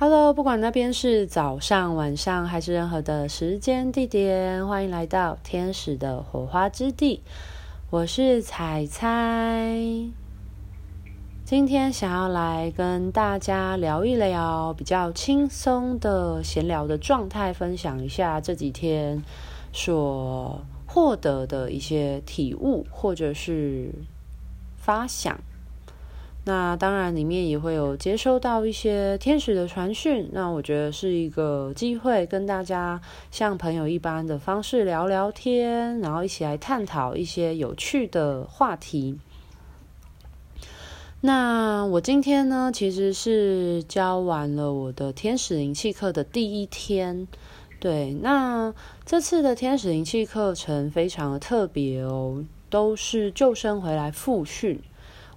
[0.00, 7.20] Hello，不管那边是早上、晚上还是任何的时间地点，欢迎来到天使的火花之地。
[7.90, 9.74] 我是彩彩，
[11.44, 19.20] 今天想要来跟大家聊一聊比较轻松的闲聊的状态，分享一下这几天
[19.72, 23.90] 所获得的一些体悟或者是
[24.76, 25.36] 发想。
[26.48, 30.30] 那当然，里面也会有接收到一些天使的传讯。
[30.32, 32.98] 那我觉得是一个机会，跟大家
[33.30, 39.18] 像朋友一般的方式聊聊天，然后一起来探讨一些有趣的话题。
[41.20, 47.28] 那我今天呢，其实是教完了我的天使灵气课的第一天。
[47.78, 48.72] 对，那
[49.04, 54.80] 这次的天使灵气课程非常的特别哦，都是救生回来复训。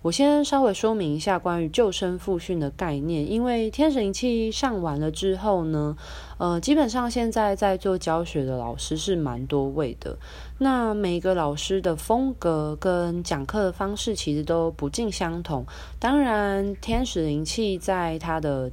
[0.02, 5.96] 我先稍微说明一下关于救生复训的概念，因为天使灵气上完了之后呢，
[6.40, 10.18] 呃，基本上现在在做教学的老师是蛮多位的。
[10.57, 15.63] 那每个老师的风格跟讲课的方式其实都不尽相同。
[15.99, 18.72] 当然，天使灵气在它的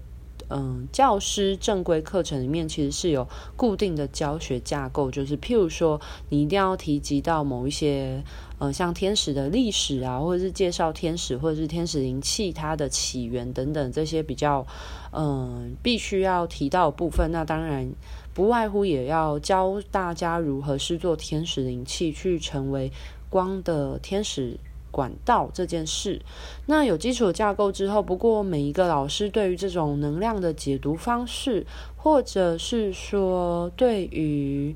[0.50, 8.22] 嗯，教师正规课程里面其实是有固定的教学架构，就是譬如说，你一定要提及到某一些，
[8.58, 14.66] 呃，像天使的历史啊，或者是介绍天使，或者是天使灵气它的起源等等这些比较，
[15.12, 17.30] 嗯，必须要提到部分。
[17.30, 17.90] 那当然
[18.32, 22.90] 不外乎也要教大家如何施作天使灵气，去成为
[23.28, 24.58] 光的天使。
[24.98, 26.20] 管道这件事，
[26.66, 31.64] 那有基础架构之后，不过每一个老师对于这种能量的解读方式，
[31.96, 34.74] 或者是说对于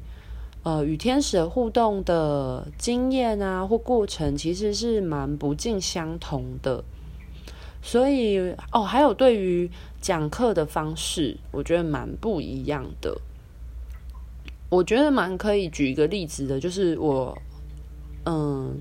[0.63, 6.85] 呃与天使的互动的经验啊或过程，其实是蛮不尽相同的。
[7.83, 9.69] 所以哦，还有对于
[10.01, 13.21] 讲课的方式，我觉得蛮不一样的。
[14.69, 17.37] 我觉得蛮可以举一个例子的，就是我
[18.25, 18.81] 嗯。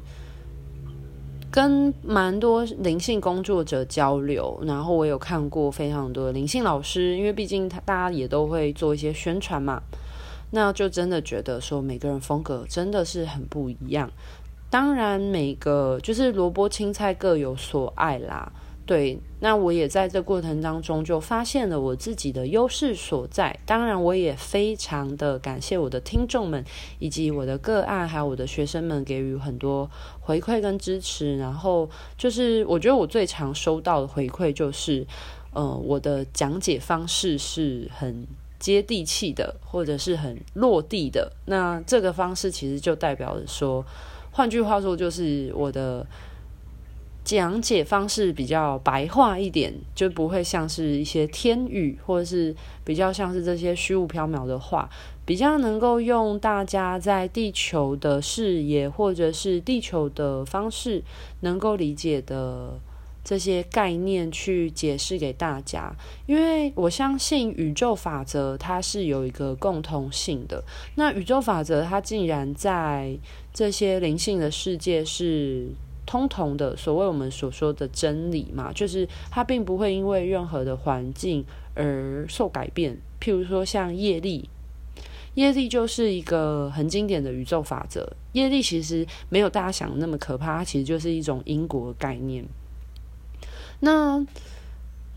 [1.52, 9.84] 跟蛮多灵性工作者交流，然后我有看过非常多灵性老师，因为毕竟他大家也都会做一些宣传嘛，
[10.52, 14.10] 那就真的觉得说每个人风格真的是很不一样。
[14.70, 18.50] 当然，每个就是萝卜青菜各有所爱啦。
[18.84, 23.58] 对，那我也在这过程当中就发现了我自己的优势所在。
[23.66, 26.66] 当然，我也非常的感谢我的听众们，
[27.00, 29.90] 以及我的个案，还有我的学生们给予很多
[30.20, 31.38] 回馈跟支持。
[31.38, 35.06] 然后就是，我觉得我最常收到的回馈就是，
[35.54, 38.28] 呃，我的讲解方式是很
[38.60, 41.32] 接地气的，或者是很落地的。
[41.46, 43.86] 那这个方式其实就代表着说，
[44.32, 46.06] 换句话说，就是我的。
[47.36, 52.54] 讲解方式比较白话一点，就不会像是一些天语，或者是
[52.84, 54.90] 比较像是这些虚无缥缈的话，
[55.26, 61.02] 比较能够用大家在地球的视野，或者是地球的方式
[61.40, 62.78] 能够理解的
[63.24, 65.96] 这些概念去解释给大家。
[66.26, 70.62] 因为我相信宇宙法则它是有一个共同性的，
[70.96, 73.18] 那宇宙法则它竟然在
[73.54, 75.70] 这些灵性的世界是。
[76.12, 81.42] 通通的所谓我们所说的真理嘛，就是它并不会因为任何的环境
[81.74, 82.98] 而受改变。
[83.22, 84.50] 譬如说像业力，
[85.36, 88.12] 业力就是一个很经典的宇宙法则。
[88.34, 92.44] 业力其实没有大家想的那么可怕，它其实就是一种因果概念。
[93.80, 94.22] 那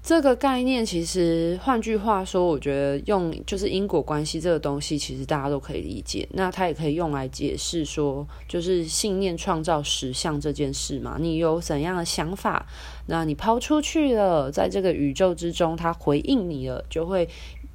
[0.04, 6.28] 这个概念其实，换句话说，我觉得用就是因果关系这个东西，其实大家都可以理解。
[6.32, 11.16] 那它也可以用来解释说，就是信念创造实相这件事嘛。
[11.18, 12.66] 你有怎样的想法，
[13.06, 17.26] 那你抛出去了，在这个宇宙之中，它回应你了，就会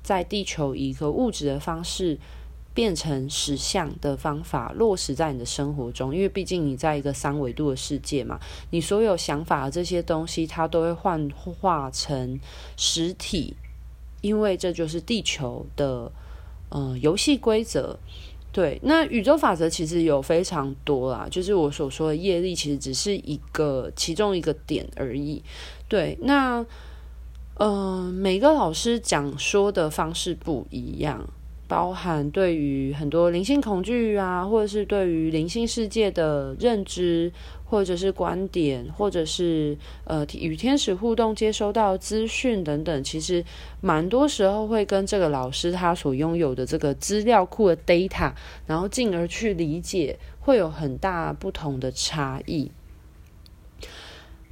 [0.03, 2.15] 在地球以一个物质的方式。
[2.79, 12.39] 变成实相的方法落实在你的生活中，因为毕竟你在一个三维度的世界嘛，你所有想法的这些东西，它都会幻化成
[12.77, 13.53] 实体，
[14.21, 16.09] 因为这就是地球的
[16.69, 17.99] 呃游戏规则。
[18.53, 25.43] 对，那宇宙法则其实有非常多啦，就是我所说的业力，其实只是一个其中一个点而已。
[25.89, 26.65] 对，那
[27.55, 31.27] 呃每个老师讲说的方式不一样。
[31.69, 37.31] 包含对于很多灵性恐惧啊，或者是对于灵性世界的认知，
[37.63, 43.45] 或者是观点，或者是呃与天使互动接收到资讯等等，其实
[43.81, 48.33] 蛮多时候会跟这个老师他所拥有的这个资料库的 data，
[48.65, 52.71] 然后进而去理解，会有很大不同的差异。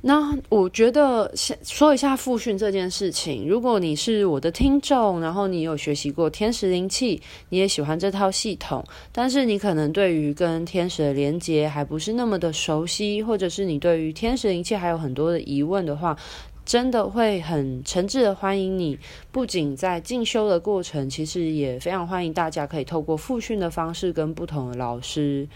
[0.02, 3.50] 那我觉得先说一下复训这件事情。
[3.50, 16.16] 如果你是我的听众，然后你有学习过天使灵气，你也喜欢这套系统，但是你可能对于跟天使的连接还不是那么的熟悉，或者是你对于天使灵气还有很多的疑问的话，
[16.64, 18.98] 真的会很诚挚的欢迎你。
[19.32, 25.48] 不仅在进修的过程，其实也非常欢迎大家可以透过复训的方式跟不同的老师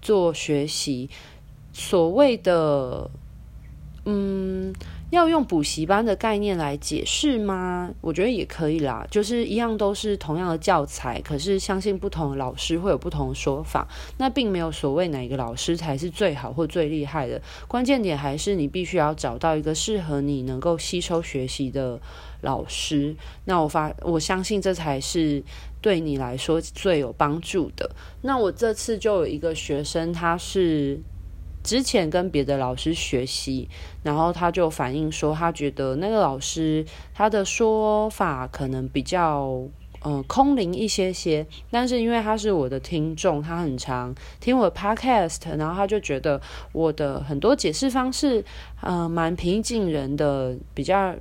[0.00, 1.10] 做学习。
[1.72, 3.10] 所谓的。
[4.10, 4.72] 嗯，
[5.10, 7.90] 要用补习班的概念来解释吗？
[8.00, 13.86] 我觉得也可以啦，就是一样都是同样的教材，可是相信不同的老师会有不同的说法。
[14.16, 22.00] 那并没有所谓哪一个老师才是最好或最厉害的，关键点还是你必须要找到一个适合你能够吸收学习的
[22.40, 23.14] 老师。
[23.44, 25.42] 那我发我相信这才是
[25.82, 27.90] 对你来说最有帮助的。
[28.22, 30.98] 那我这次就有一个学生，他是。
[31.62, 33.68] 之前跟别的老师学习，
[34.02, 39.62] 然后他就反映说，他觉得那个老师他的说法可能比较
[40.00, 46.40] 呃空灵一些些，但是因为他是我的听众，他很常听我的 podcast，然后他就觉得
[46.72, 48.42] 我的很多解释方式
[48.80, 51.14] 呃蛮平易近人的，比较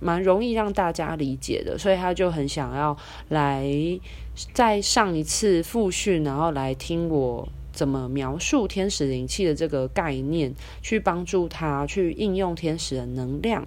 [0.00, 2.96] 蛮容易让大家理解的，所以他就很想要
[3.28, 3.64] 来
[4.52, 7.46] 再上一次复训，然后来听我。
[7.72, 13.66] 怎么描述天使灵气的这个概念，去帮助他去应用天使的能量？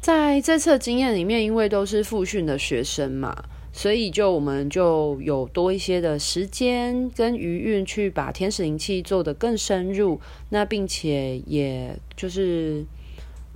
[0.00, 12.84] 在这次的经验里面，因为都是复训的学生嘛，所以就我们就有多一些的时间跟余韵去把天使灵气做得更深入，那并且也就是。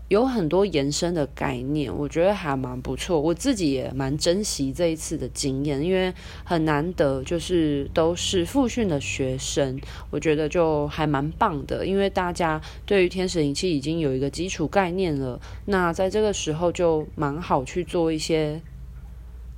[0.09, 3.21] 有很多延伸的概念，我觉得还蛮不错。
[3.21, 6.13] 我自己也蛮珍惜这一次的经验，因为
[6.45, 9.79] 很难得，就是都是复训的学生，
[10.11, 11.87] 我觉得就还蛮棒的。
[11.87, 18.63] 因为大家对于天使灵气已经有一个基础概念了，那在这个时候就蛮好去做一些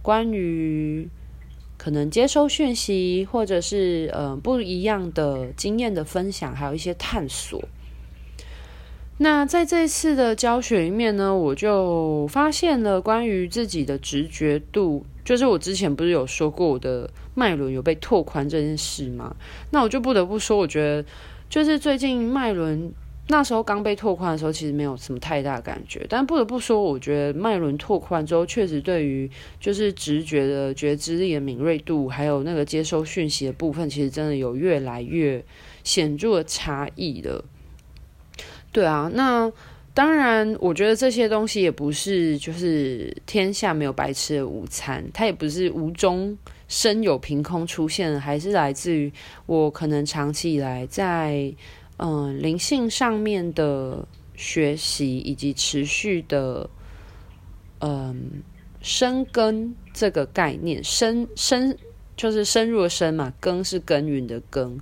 [0.02, 1.08] 关于
[1.78, 7.62] 可能接收讯息，或者是呃不一样的经验的分享，还有一些探索。
[9.22, 19.36] 那在这一次的教学里面呢，我就发现了关于自己的直觉度，就是我之前不是有说过我的脉轮有被拓宽这件事吗？
[19.72, 21.04] 那我就不得不说，我觉得
[21.50, 22.90] 就是最近脉轮
[23.28, 29.30] 那时候刚被拓宽的时候，其实没有什么太大感觉，但不得不说，我觉得脉轮拓宽之后，确实对于
[29.60, 35.44] 就是直觉的觉知力的敏锐度，还有那个接收讯息的部分，其实真的有越来越
[35.84, 37.44] 显著的差异了。
[38.72, 39.50] 对啊，那
[39.92, 46.36] 当然，我觉得这些东西也不是就是天下没有白吃的午餐，它也不是无中
[46.68, 49.12] 生有、凭空出现的，还是来自于
[49.46, 51.52] 我可能长期以来在
[51.96, 54.06] 嗯、呃、灵性上面的
[54.36, 56.70] 学习，以及持续的
[57.80, 58.16] 嗯、呃、
[58.80, 61.76] 深耕这个概念，深深
[62.16, 64.78] 就是深入的深嘛，耕是耕耘的耕。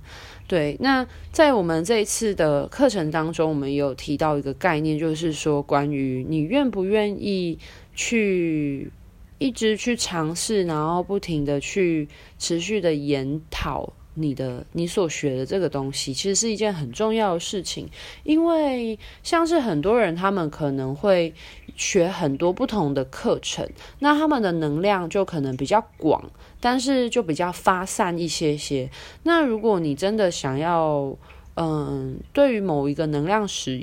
[0.49, 7.59] 对，那在我们这一次的课程当中，我们有提到一个概念，就是说关于你愿不愿意
[7.93, 8.91] 去
[9.37, 12.07] 一直去尝试，然后不停的去
[12.39, 17.87] 持续的研讨你的你所学的这个东西，其实是一件很重要的事情，
[18.23, 21.33] 因为像是很多人他们可能会
[21.75, 23.67] 学很多不同的课程，
[23.99, 26.23] 那他们的能量就可能比较广。
[26.61, 28.91] 但是就比较发散一些些。
[29.23, 31.15] 那如果你真的想要，
[31.55, 33.81] 嗯，对于某一个能量使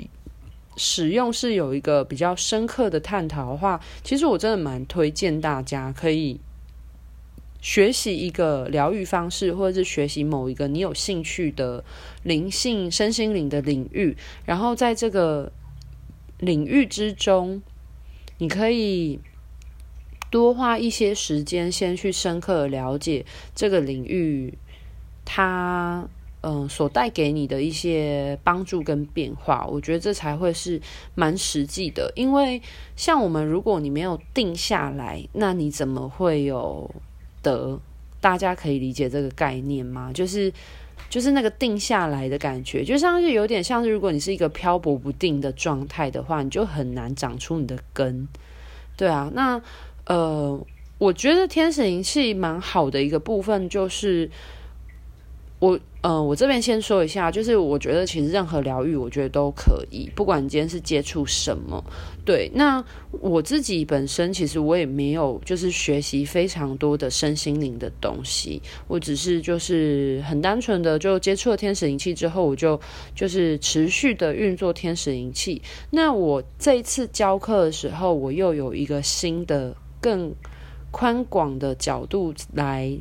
[0.75, 6.39] 使用是有一个比较深刻的探讨的话，其实我真的蛮推荐大家可以
[7.67, 11.83] 学习一个疗愈方式，或者是学习某一个你有兴趣的
[12.23, 15.51] 灵性、身心灵的领域，然后在这个
[16.39, 17.61] 领域之中，
[18.37, 19.19] 你可以。
[20.29, 24.53] 多花一些时间，先去深刻了解这个领域，
[25.23, 26.05] 它
[26.41, 30.81] 嗯、所带给你的一些帮助跟变化，我觉得这才会是
[31.15, 32.11] 蛮实际的。
[32.15, 32.61] 因为
[32.97, 36.93] 像我们，如果你没有定下来，那你怎么会有
[37.41, 37.79] 得？
[38.19, 40.11] 大家可以理解这个概念吗？
[40.13, 40.51] 就是
[41.09, 48.27] 就是那个定下来的感觉，就像是有点像是，如果你是一个漂泊不定的状态的话，你就很难长出你的根。
[48.95, 49.61] 对啊，那。
[50.09, 50.57] 呃，
[50.99, 54.31] 我觉得天使灵气蛮好的一个部分，就是
[55.59, 61.83] 我呃，我这边先说一下，就是我觉得其实任何疗愈，我觉得都可以，不管你今天是接触什么。
[62.23, 72.79] 对，那我自己本身其实我也没有就是学习非常多的身心灵的东西，我只是就是很单纯的就接触了天使灵气之后，我就
[73.15, 75.61] 就是持续的运作天使灵气。
[75.89, 80.31] 那我这一次教课的时候，我又有一个新的更
[80.91, 82.95] 宽广的角度来。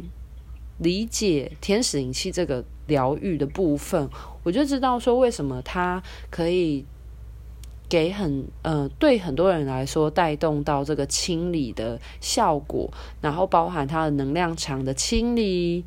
[0.78, 4.08] 理解天使灵气这个疗愈的部分，
[4.42, 6.84] 我就知道说为什么它可以
[7.88, 12.90] 给很呃对很多人来说带动到这个清理的效果，
[13.20, 15.84] 然后包含它的能量场的清理。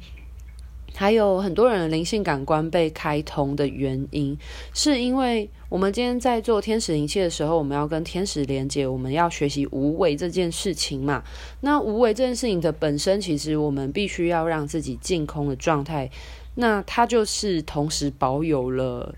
[0.96, 4.38] 还有很多人的灵性感官被开通的原因，
[4.74, 11.24] 是因为我们今天在做天使灵气的时候，我们要跟天使连接，我们要学习无为这件事情嘛。
[11.62, 16.10] 那无为这件事情的本身，其实我们必须要让自己净空的状态，
[16.56, 19.16] 那它就是同时保有了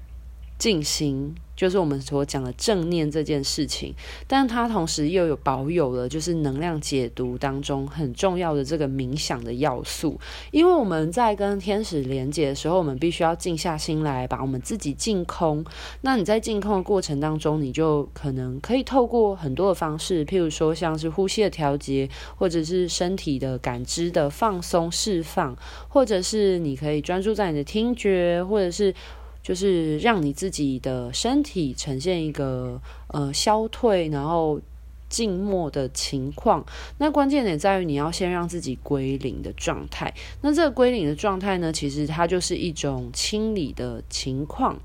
[0.57, 1.33] 静心。
[1.61, 3.93] 就是我们所讲的正念这件事情，
[4.25, 10.19] 但它同时又有保有了就是能量解读当中很重要的这个冥想的要素。
[10.49, 15.63] 因为我们在跟天使连接的时候，我们必须要静下心来，把我们自己净空。
[16.01, 25.55] 那你在净空的过程当中，你就可能可以透过很多的方式，譬如说像是呼吸的调节，或者是身体的感知的放松释放，
[25.87, 28.91] 或者是你可以专注在你的听觉，或者是。
[29.41, 34.59] 就是让你自己的身体呈现一个呃消退，然后
[35.09, 36.65] 静默的情况。
[36.97, 40.13] 那关键点在于你要先让自己归零的状态。
[40.41, 44.79] 那这个归零的状态呢，其实它就是一种清理的情况。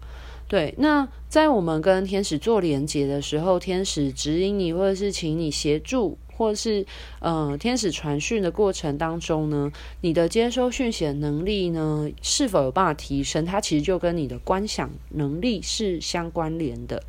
[0.48, 6.18] 对，那在我们跟天使做连接的时候，天使指引你，或者是请你协助。
[6.38, 6.84] 或是，
[7.20, 9.72] 呃，天使传讯的过程当中呢，
[10.02, 13.46] 你的接收讯息的能力呢，是否有办法提升？
[13.46, 17.02] 它其实就跟你的观想能力是相关联的。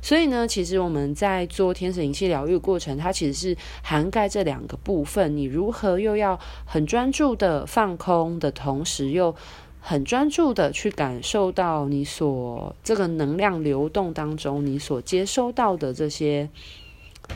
[0.00, 5.36] 所以呢，其实我们在做天使灵气疗愈过程，它其实是涵盖这两个部分。
[5.36, 9.36] 你如何又要很专注的放空的同时，又
[9.80, 16.48] 很专注的去感受到你所这个能量流动当中，你所接收到的这些，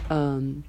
[0.09, 0.63] 嗯。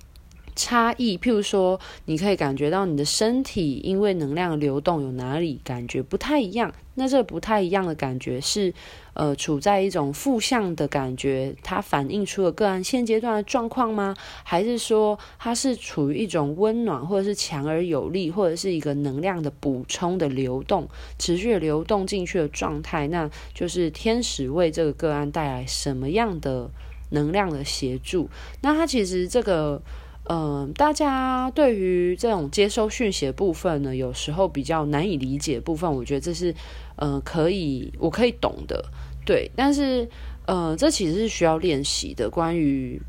[0.55, 6.73] 差异，譬如说，你可以感觉到你的身体因为能量流动有哪里感觉不太一样。
[6.97, 8.73] 那这不太一样的感觉是，
[9.15, 14.15] 呃，处在一种负向的感觉，它反映出了个案现阶段的状况吗？
[14.45, 20.87] 还是说它是处于一种温暖，或者是强而有力，或者是一个能量的补充的流动，
[21.19, 23.09] 持续流动进去的状态？
[23.09, 26.71] 那就是天使为这个个案带来什么样的
[27.09, 28.29] 能量的协助？
[28.61, 29.81] 那它其实这个。
[30.27, 36.53] 嗯、大家对于这种接收讯息的部分呢，有时候比较难以理解的部分，我觉得这是，
[36.95, 38.83] 呃，可以，我可以懂的，
[39.25, 39.51] 对。
[39.55, 40.09] 但是，
[40.47, 42.29] 呃，这其实是需要练习的。
[42.29, 42.99] 关于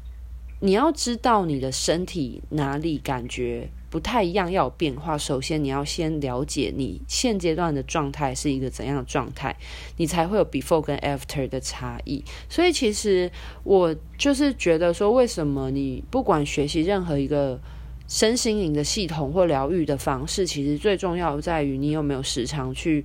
[0.61, 3.69] 你要知道你的身体哪里感觉。
[3.89, 5.17] 不太一样，要有变化。
[5.17, 9.57] 首先，你要先了解你现阶段的状态是一个怎样的状态，
[9.97, 12.25] 你才会有 before 跟 after 的差异。
[12.49, 13.31] 所以，其实
[13.63, 17.61] 我就是觉得说，为什么你不管学习任何一个
[18.09, 23.05] 身心灵的系统或疗愈的方式，其实最重要在于你有没有时常去。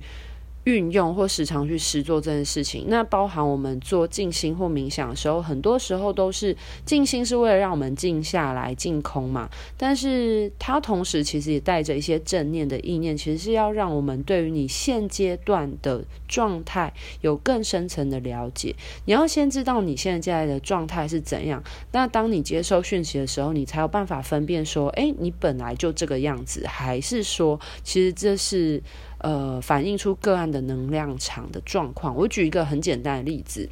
[0.64, 9.50] 运用或时常去实做这件事情，那包含我们做静心或冥想的时候，很多时候都是静心是为了让我们静下来、静空嘛。
[9.76, 16.92] 但是它同时其实也带着一些正念的意念，其实是要让我们对于你现阶段的状态
[17.22, 18.74] 有更深层的了解。
[19.04, 28.80] 你要先知道你现在的状态是怎样，那当你接收讯息的时候，你才有办法分辨说，诶，你本来就这个样子，还是说，其实这是。
[29.22, 32.14] 呃，反映出个案的能量场的状况。
[32.16, 33.68] 我举一个很简单的例子，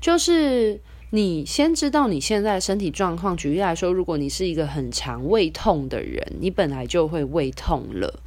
[0.00, 0.78] 就是
[1.10, 3.34] 你先知道你现在身体状况。
[3.36, 8.20] 举例来说，如果你是一个很常胃痛的人，你本来就会胃痛了，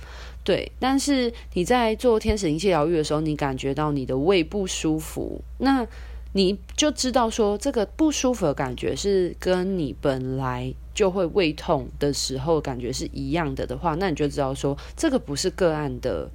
[0.44, 0.72] 对。
[0.80, 5.86] 但是你在做天使灵气疗愈的时候，你感觉到你的胃不舒服，那
[6.34, 10.74] 你就知道说，这个不舒服的感觉是跟你本来。
[10.98, 16.28] 就会胃痛的时候感觉是一样的的话，那你就知道说这个不是个案的。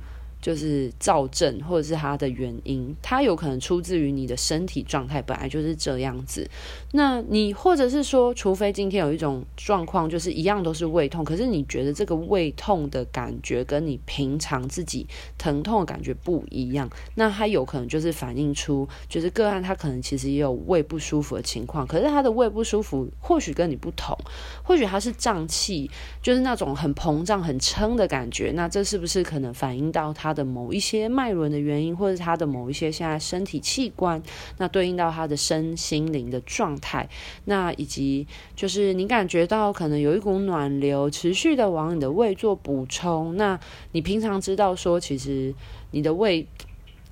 [0.42, 6.46] 就是躁症，或者是它的原因，它有可能出自于你的身体状态本来就是这样子。
[6.90, 15.06] 那你或者是说，除非今天有一种状况，就是一样都是胃痛，可是你觉得这个胃痛的感觉跟你平常自己
[15.38, 24.18] 疼痛的感觉不一样，那它有可能就是反映出，就是个案他可能其实也有胃不舒服的情况，可是他的胃不舒服或许跟你不同，
[24.64, 25.88] 或许他是胀气，
[26.20, 30.31] 就是那种很膨胀、很撑的感觉，那这是不是可能反映到他？
[30.32, 34.22] 他的某一些脉轮的原因，或者他的某一些现在身体器官，
[34.56, 37.06] 那对应到他的身心灵的状态，
[37.44, 43.60] 那以及就是你感觉到可能有一股暖流持续的往你的胃做补充，那
[43.92, 45.54] 你平常知道说其实
[45.90, 46.46] 你的胃，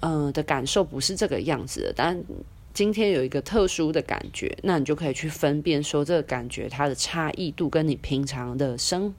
[0.00, 2.24] 嗯、呃、的感受不是这个样子的，但。
[2.72, 9.12] 今天有一个特殊的感觉，那你就可以去分辨说这个感觉它的差异度跟你平常的身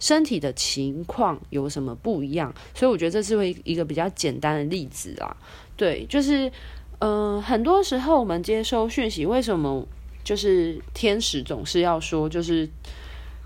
[0.00, 2.54] 身体的情况有什么不一样。
[2.74, 5.36] 所以我觉得这是会一个比较简单的例子啊。
[5.76, 6.50] 对，就是
[6.98, 9.86] 嗯、很多时候我们接收讯息，为什么
[10.24, 12.68] 就是天使总是要说，就是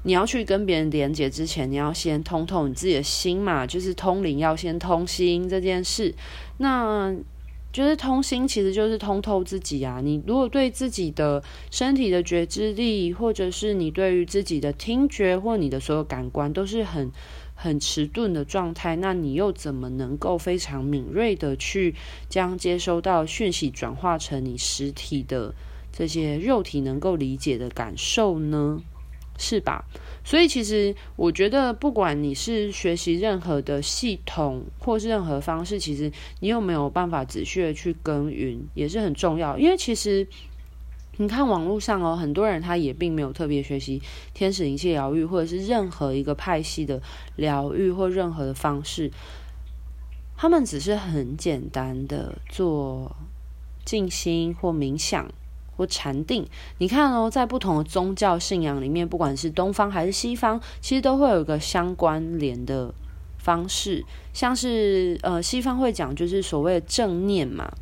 [0.05, 6.14] 你要去跟别人连接之前，你要先通透你自己的心嘛，就是通灵要先通心这件事。
[6.59, 7.12] 那
[7.73, 10.00] 就是通心，其实就是通透自己啊。
[10.03, 17.11] 你如果对自己的身体的觉知力，或者是你对于自己的听觉或你的所有感官都是很
[17.55, 21.95] 很迟钝的状态，那你又怎么能够非常敏锐的去
[22.29, 25.55] 将接收到讯息转化成你实体的
[25.93, 28.83] 这些肉体能够理解的感受呢？
[29.39, 29.87] 是吧？
[30.23, 39.59] 所以其实我觉得，不管你是学习任何的系统，或是任何方式，其实你有没有办法仔细的去耕耘，也是很重要。
[39.59, 40.27] 因为其实
[41.17, 44.00] 你看网络上哦，很多人他也并没有特别学习
[44.35, 47.03] 天使灵气疗愈，或者是任何一个派系的
[47.37, 49.11] 疗愈或任何的方式，
[50.37, 53.17] 他们只是很简单的做
[53.85, 55.31] 静心或冥想。
[55.81, 56.47] 或禅定，
[56.77, 62.93] 你看哦，在不同的宗教信仰里面，不管是东方还是西方，其实都会有一个相关联的
[63.39, 64.05] 方式。
[64.35, 67.73] 像是呃，西方会讲就是所谓的正念嘛，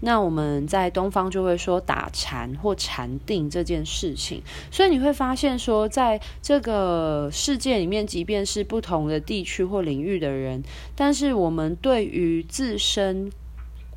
[0.00, 4.42] 那我们在东方就会说打禅或禅定这件事情。
[4.70, 10.62] 所以你会发现说，在这个世界里面，即便是不同的地区或领域的人，
[10.96, 13.30] 但是我们对于自身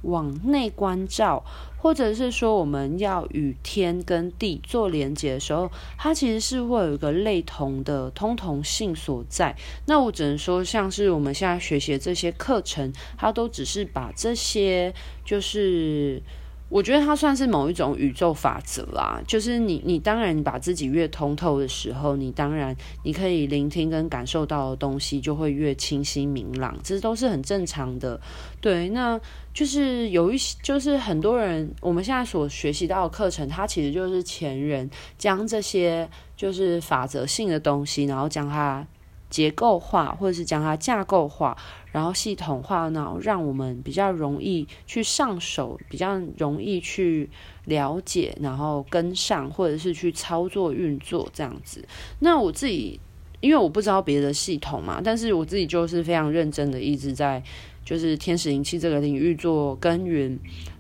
[0.04, 1.44] 往内关照。
[1.80, 9.56] 或者是说，我们要与天跟地做连接的时候，它其实是会有一个类同的通同性所在。
[9.86, 16.22] 那我只能说，像是我们现在学习这些课程，它都只是把这些就是。
[16.70, 28.20] 我觉得它算是某一种宇宙法则啦，就是你，你当然把自己越通透的时候，你当然你可以聆听跟感受到的东西就会越清晰明朗，这都是很正常的。
[28.60, 29.20] 对，那
[29.54, 38.86] 就是有一些，就是很多人我们现在所学习到的课程，它其实就是前人将这些就是法则性的东西，然后将它。
[39.30, 41.58] 结构化，或者是将它架构化，
[41.98, 47.28] 然后系统化，然后让我们比较容易去上手，比较容易去
[47.66, 51.84] 了解，然后跟上，或者是去操作运作这样子。
[52.20, 53.00] 那我自己，
[53.42, 57.42] 因为我不知道别的系统嘛，但是我自己就是非常认真的一直在，
[57.84, 60.40] 就是天使灵气这个领域做耕耘。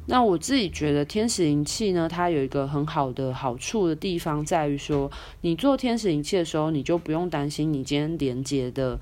[0.10, 8.98] 那我自己觉得天使灵气呢，它有一个很好的好处的地方，在于说，你做天使灵气的时候，你就不用担心你今天连接的，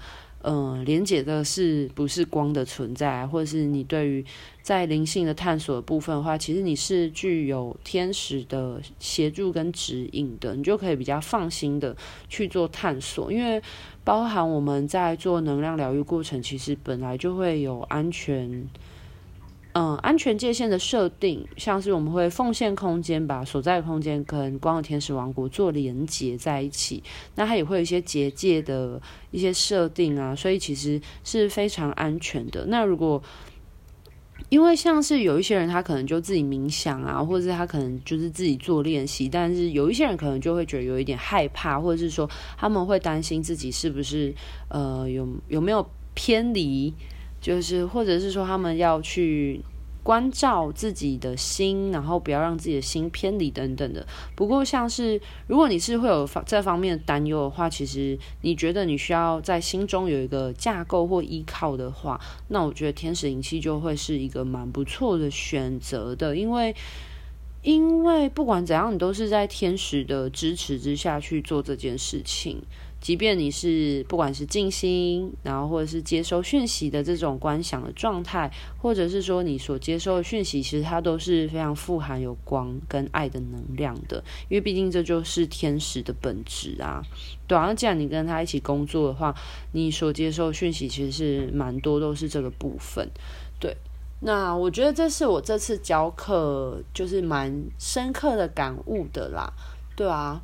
[0.48, 4.24] 嗯，连接的是不是光的存在，或者是你对于
[4.62, 11.98] 在灵性的探索部分的话，其实你是具有天使的协助跟指引的，你就可以比较放心的
[12.30, 13.60] 去做探索，因为
[14.04, 18.70] 包含我们在做能量疗愈过程，其实本来就会有安全。
[19.78, 27.04] 嗯，安全界限的设定，像是我们会奉献空间，把所在的空间跟光的天使王国做连接在一起。
[27.36, 32.66] 那它也会有一些结界的一些设定啊，所以其实是非常安全的。
[32.68, 33.22] 那如果
[34.48, 44.34] 因为像是有一些人，他可能就自己冥想啊，或者是他可能就是自己做练习，但是有一些人可能就会觉得有一点害怕，或者是说他们会担心自己是不是
[44.70, 46.94] 呃有有没有偏离。
[47.46, 49.62] 就是，或者是说，他们要去
[50.02, 54.04] 关照自己的心，然后不要让自己的心偏离等等的。
[54.36, 66.76] 不过，像是如果你是会有这方面的担忧的话，其实你觉得你需要在心中有一个架构或依靠的话，那我觉得天使灵气就会是一个蛮不错的选择的，因为
[67.62, 72.64] 因为不管怎样，你都是在天使的支持之下去做这件事情。
[73.06, 87.04] 即便你是不管是静心，然后或者是接收讯息的这种观想的状态，或者是说你所接收的讯息，其实它都是非常富含有光跟爱的能量的，因为毕竟这就是天使的本质啊。
[87.46, 89.36] 对啊，那既然你跟他一起工作的话，
[89.74, 93.08] 你所接受讯息其实是蛮多都是这个部分。
[93.60, 93.78] 对，
[94.22, 99.54] 那我觉得这是我这次教课就是蛮深刻的感悟的啦。
[99.96, 100.42] 对啊，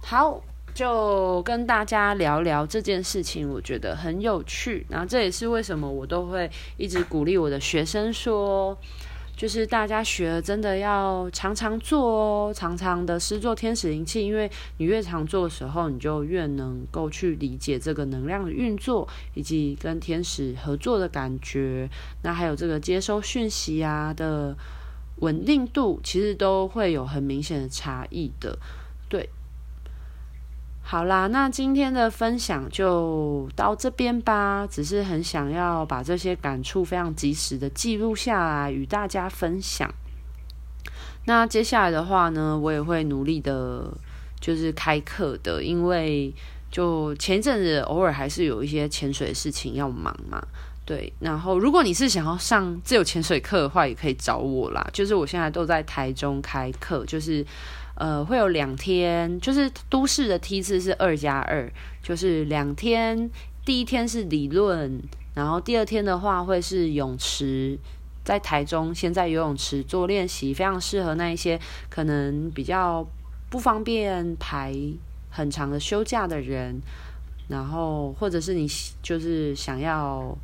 [0.00, 0.40] 好。
[0.74, 4.86] 就跟大家聊聊这件事情，我觉得很有趣。
[4.88, 8.76] 然后这也是为什么我都会一直鼓励我的学生说。
[9.36, 21.88] 就是大家学了，真的要常常做哦，常常的施作天使灵气，因为你越常做的时候，你就越能够去理解这个能量的运作，以及跟天使合作的感觉。
[22.22, 24.54] 那还有这个接收讯息啊的
[25.20, 28.58] 稳定度，其实都会有很明显的差异的，
[29.08, 29.30] 对。
[30.90, 34.66] 好啦，那今天的分享就到这边吧。
[34.68, 39.88] 只是很想要把这些感触非常及时的记录下来，与大家分享。
[41.26, 43.88] 那接下来的话呢，我也会努力的，
[44.40, 46.34] 就是开课的，因为
[46.72, 50.44] 就前一阵子偶尔还是有一些潜水的事情要忙嘛。
[50.84, 54.84] 对，然后如果你是想要上自由潜水课的话，也可以找我啦。
[54.92, 57.46] 就是我现在都在台中开课，就是。
[58.00, 61.70] 呃，会有两天，就是都市的梯次是二加二，
[62.02, 63.30] 就是两天。
[63.62, 64.98] 第一天是理论，
[65.34, 67.78] 然后第二天的话会是泳池，
[68.24, 71.60] 在台中先在游泳池做练习，非常适合那一些
[71.90, 73.06] 可能比较
[73.50, 74.74] 不方便排
[75.28, 76.80] 很长的休假的人，
[77.48, 78.66] 然后或者是你
[79.02, 80.34] 就是想要。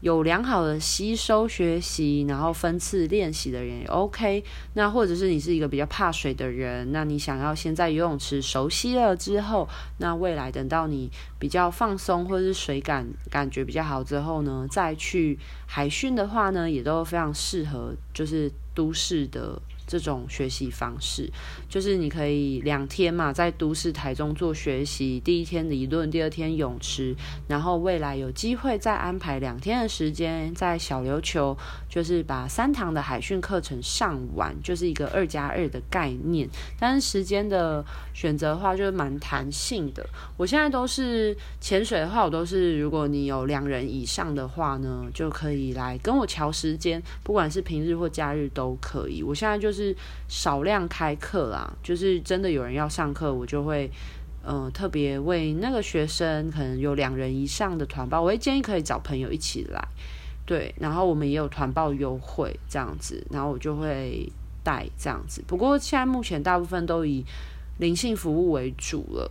[0.00, 4.44] 有良好的吸收学习，然后分次练习的人也 OK。
[4.74, 19.60] 那或者是你是一个比较怕水的人，那你想要先在游泳池熟悉了之后，那未来等到你比较放松或者是水感感觉比较好之后呢，再去海训的话呢，也都非常适合，就是都市的。
[19.86, 21.30] 这种学习方式，
[21.68, 27.14] 就是你可以两天嘛，在都市台中做学习，第一天理论，第二天泳池，
[27.46, 31.56] 然后未来有机会再安排两天的时间在小琉球，
[31.96, 36.46] 就是把三堂的海训课程上完，就是一个二加二的概念。
[36.78, 37.82] 但是时间的
[38.12, 40.06] 选择的话，就是蛮弹性的。
[40.36, 49.22] 我现在都是潜水的话，我都是如果你有两人以上的话呢，就可以来跟我调时间，不管是平日或假日都可以。
[49.22, 49.96] 我现在就是。
[50.28, 53.88] 少量开课啦，就是真的有人要上课，我就会，
[54.42, 59.88] 呃，特别为那个学生，可能有两人以上的团报，我会建议可以找朋友一起来，
[60.46, 64.32] 对，然后我们也有团报优惠这样子，然后我就会
[64.62, 65.42] 带这样子。
[65.46, 67.24] 不过现在目前大部分都以
[67.78, 69.30] 灵性服务为主了。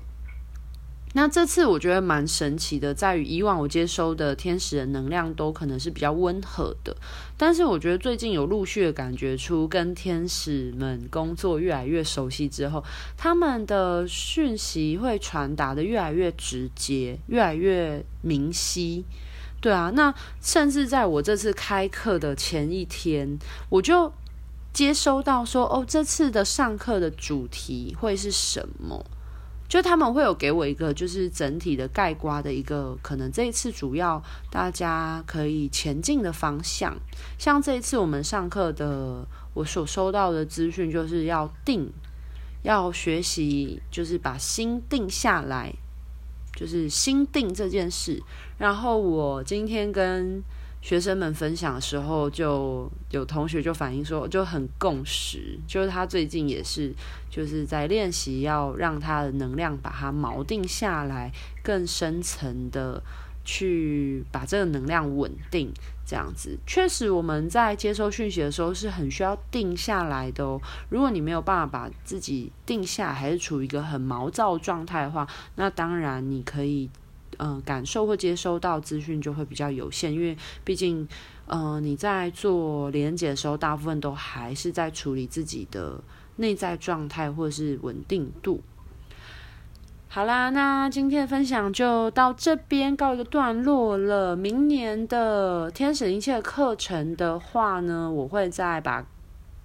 [1.14, 6.94] 那这次我觉得蛮神奇的，在于以往我接收的天使的能量都可能是比较温和的，
[7.38, 12.84] 但是我觉得最近有陆续的感觉出跟天使们工作越来越熟悉之后，
[13.16, 19.06] 他们的讯息会传达得越来越直接，越来越明晰。
[19.66, 23.36] 对啊，那甚至在我这次开课的前一天，
[23.68, 24.14] 我就
[24.72, 29.04] 接收到说，哦，这次的上课的主题会是什么？
[29.68, 36.96] 就他们会有给我一个，就是整体的概括的一个，可能这一次主要大家可以前进的方向。
[37.40, 41.92] 像这一次我们上课的，我所收到的资讯就是要定，
[42.62, 45.74] 要学习，就是把心定下来，
[46.56, 48.22] 就是心定这件事。
[48.58, 50.42] 然后我今天跟
[50.82, 56.94] 学生们分享的时候，就有同学就反映说，就很共识，就是他最近也是
[57.30, 61.32] 就是在练习，要让他的能量把它锚定下来，
[61.64, 63.02] 更深层的
[63.46, 65.72] 去把这个能量稳定，
[66.06, 66.58] 这样子。
[66.68, 70.60] 确实，我们在接收讯息的时候是很需要定下来的哦。
[70.90, 76.90] 如果你没有办法把自己定下，还是处于一个很毛躁状态的话，那当然你可以。
[77.38, 81.06] 嗯、呃，感受或接收到资讯就会比较有限，因为毕竟，
[81.48, 86.02] 嗯、呃，你在做连接的时候，大部分都还是在处理自己的
[86.38, 88.62] 内在状态或是稳定度。
[90.16, 94.34] 好啦，那今天的分享就到这边告一个段落了。
[94.34, 99.06] 明年的天使灵气的课程的话呢，我会再把。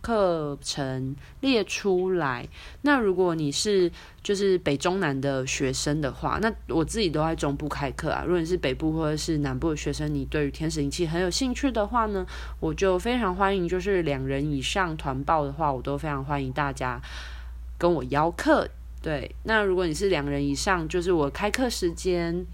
[0.02, 2.48] 课程列出来。
[2.82, 8.24] 那如果你是就是北中南的学生的话，那我自己都在中部开课啊。
[8.26, 12.26] 如果你是北部或者是南部的学生，你对于天使灵气很有兴趣的话呢，
[12.58, 13.68] 我就非常欢迎。
[13.68, 16.98] 就是两人以上团报的话，我都非常欢迎大家
[17.78, 18.66] 跟我邀课。
[19.02, 22.46] 对，那如果你是两人以上，就是我开课时间，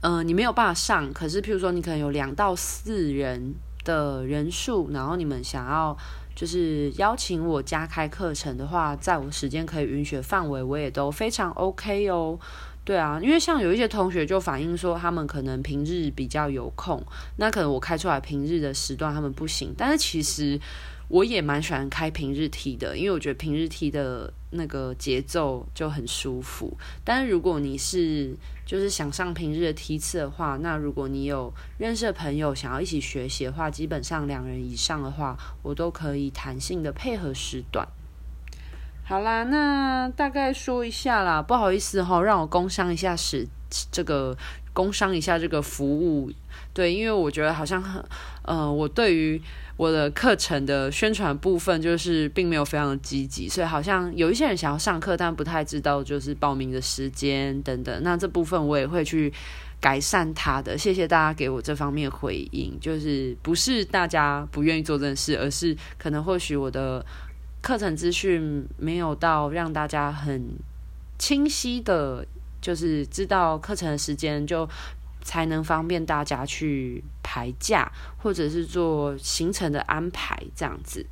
[0.00, 3.54] 嗯、你没有办法上，可是譬如说你可能有两到四人。
[3.86, 5.96] 的人数，然后你们想要
[6.34, 12.36] 就是邀请我加开课程的话，在我时间可以允许范围，我也都非常 OK 哦。
[12.84, 17.00] 对啊，因为像有一些同学就反映说，他们可能平日比较有空，
[17.36, 19.72] 那可能我开出来平日的时段他们不行。
[19.78, 20.58] 但是其实
[21.08, 26.76] 我也蛮喜欢开平日梯的，因为我觉得平日梯的那个节奏就很舒服。
[27.04, 37.86] 但是如果你是就是想上平日的梯次的话，那如果你有认识的朋友想要一起学习的话，基本上两人以上的话，我都可以弹性的配合时段。
[39.04, 43.46] 好啦，那大概说一下啦，不好意思齁，让我工商一下时
[43.92, 44.36] 这个
[44.72, 46.32] 工商一下这个服务，
[46.76, 48.04] 对，因为我觉得好像很，
[48.42, 49.40] 呃，我对于
[49.78, 59.32] 我的课程的宣传部分就是并没有非常的积极，所以好像有一些人想要上课，但不太知道就是报名的时间等等，那这部分我也会去
[59.80, 67.02] 改善它的，谢谢大家给我这方面回应，就是不是大家不愿意做这件事，而是可能或许我的。
[67.62, 70.40] 课程资讯没有到让大家很
[71.18, 72.24] 清晰的，
[72.60, 74.68] 就是知道课程的时间，就
[75.26, 81.04] 才能方便大家去排假，或者是做行程的安排这样子。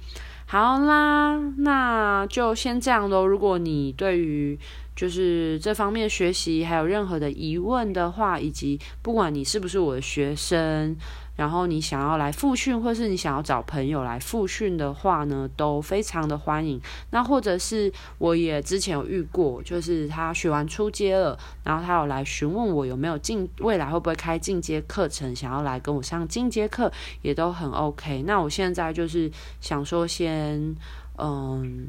[0.46, 3.26] 好啦，那就先这样喽。
[3.26, 4.56] 如果你对于
[4.94, 10.96] 就是这方面学习还有任何的疑问的话，以及不管你是不是我的学生，
[11.36, 16.80] 然后你想要来复训，或是你想要找朋友来复训的话呢，都非常的欢迎。
[17.10, 26.92] 那或者是我也之前有遇过，就是他学完初阶了，然后他有来询问我有没有进未来会不会开进阶课程，想要来跟我上进阶课，
[27.22, 28.22] 也都很 OK。
[28.22, 30.74] 那我现在就是想说先
[31.18, 31.88] 嗯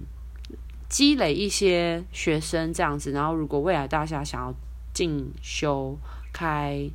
[0.89, 4.53] 积累一些学生这样子，然后如果未来大家想要
[4.91, 5.95] 进修
[6.33, 6.89] 开。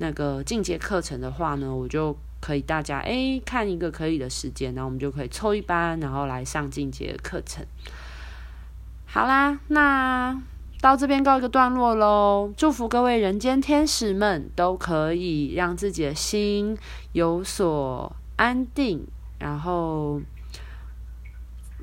[0.00, 7.66] 那个进阶课程的话呢，我就可以大家诶看一个可以的时间，然后我们就可以抽一班，然后来上进阶课程。
[9.06, 10.40] 好啦，那
[10.80, 12.52] 到这边告一个段落喽。
[12.56, 16.78] 祝福各位人间天使们都可以让自己的心
[17.12, 19.04] 有所安定，
[19.40, 20.20] 然后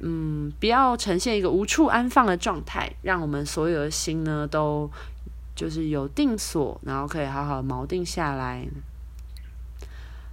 [0.01, 4.89] 嗯，不要呈现一个无处安放的状态，让我们所有的心呢都。
[5.55, 8.67] 就是有定所，然后可以好好锚定下来。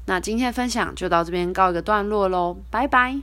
[0.06, 3.22] 那今天的分享就到这边告一个段落喽，拜拜。